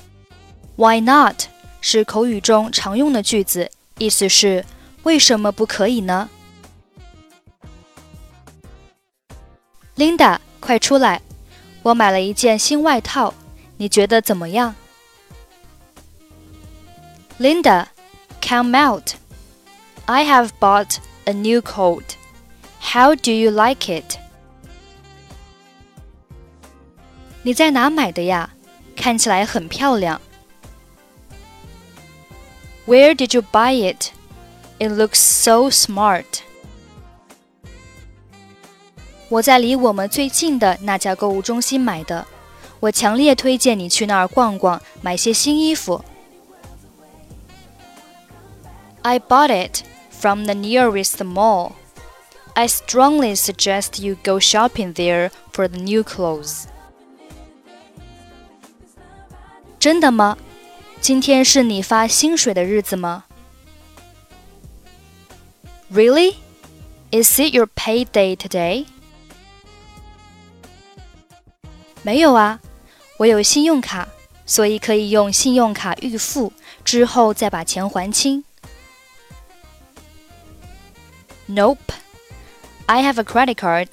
[0.77, 1.45] Why not
[1.81, 4.65] 是口语中常用的句子，意思是
[5.03, 6.31] 为什么不可以呢
[9.97, 11.21] ？Linda，快出来！
[11.83, 13.35] 我买了一件新外套，
[13.77, 14.75] 你觉得怎么样？
[17.39, 19.15] Linda，come out.
[20.05, 22.17] I have bought a new coat.
[22.81, 24.17] How do you like it?
[27.43, 28.51] 你在哪买的呀？
[28.97, 30.21] 看起来很漂亮。
[32.87, 34.11] Where did you buy it?
[34.79, 36.41] It looks so smart.
[39.29, 42.27] 我在离我们最近的那家购物中心买的，
[42.81, 46.05] 我强烈推荐你去那儿逛逛，买些新衣服。
[49.03, 51.73] I bought it from the nearest mall.
[52.55, 56.65] I strongly suggest you go shopping there for the new clothes.
[59.79, 60.37] 真的吗？
[61.01, 63.25] 今天是你发薪水的日子吗？
[65.91, 66.35] Really?
[67.11, 68.85] Is it your payday today?
[72.05, 72.61] 没有啊，
[73.19, 74.09] 我有信用卡，
[74.47, 76.53] 所以可以用信用卡预付，
[76.85, 78.45] 之后再把钱还清。
[81.47, 81.79] Nope,
[82.87, 83.89] I have a credit card,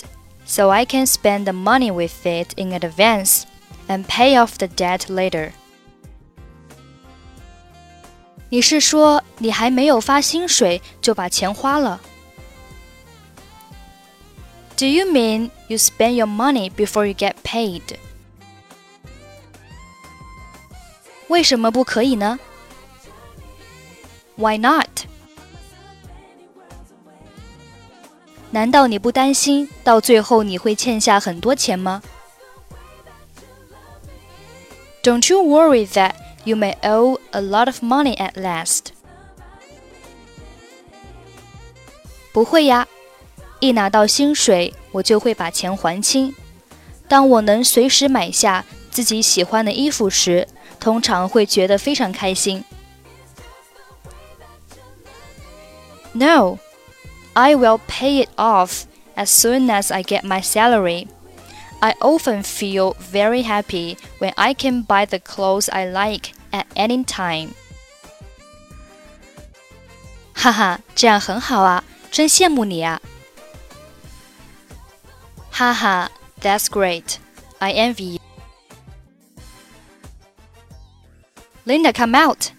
[0.46, 3.44] so I can spend the money with it in advance
[3.88, 5.52] and pay off the debt later.
[8.50, 12.00] 你是说你还没有发薪水就把钱花了
[14.78, 17.82] ？Do you mean you spend your money before you get paid?
[21.28, 22.40] 为什么不可以呢？
[24.36, 24.88] Why not？
[28.52, 32.02] 难道你不担心到最后你会欠下很多钱吗？
[35.04, 36.14] Don't you worry that
[36.46, 38.94] you may owe a lot of money at last.
[42.32, 42.88] 不会呀，
[43.62, 46.34] 一拿到薪水，我就会把钱还清。
[47.08, 50.48] 当我能随时买下自己喜欢的衣服时，
[50.80, 52.64] 通常会觉得非常开心。
[56.14, 56.58] No,
[57.34, 58.84] I will pay it off
[59.16, 61.08] as soon as I get my salary.
[61.80, 67.06] I often feel very happy when I can buy the clothes I like at any
[67.06, 67.52] time.
[70.34, 73.00] 哈哈，这样很好啊，真羡慕你啊！
[75.53, 77.19] 哈哈，That's great.
[77.61, 78.19] I envy you.
[81.67, 82.51] Linda, come out.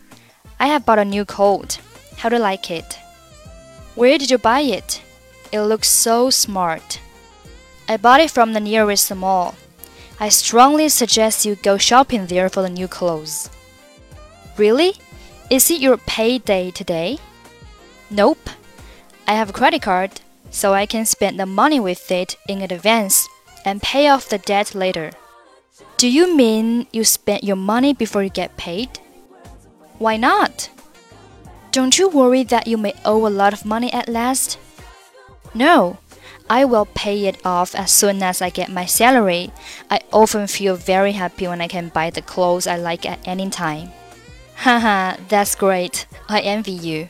[0.59, 1.79] I have bought a new coat.
[2.17, 2.97] How do you like it?
[3.95, 5.01] Where did you buy it?
[5.51, 6.99] It looks so smart.
[7.89, 9.55] I bought it from the nearest mall.
[10.19, 13.49] I strongly suggest you go shopping there for the new clothes.
[14.57, 14.93] Really?
[15.49, 17.17] Is it your payday today?
[18.09, 18.49] Nope.
[19.27, 20.21] I have a credit card,
[20.53, 23.27] so I can spend the money with it in advance
[23.65, 25.11] and pay off the debt later.
[25.97, 28.99] Do you mean you spend your money before you get paid?
[29.97, 30.69] Why not?
[31.71, 34.59] Don't you worry that you may owe a lot of money at last?
[35.55, 35.97] No,
[36.49, 39.51] I will pay it off as soon as I get my salary.
[39.89, 43.49] I often feel very happy when I can buy the clothes I like at any
[43.49, 43.89] time.
[44.57, 46.05] Haha, that's great.
[46.29, 47.09] I envy you.